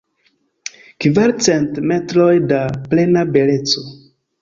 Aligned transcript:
Kvarcent 1.05 1.79
metroj 1.93 2.33
da 2.55 2.65
plena 2.89 3.29
beleco. 3.39 3.89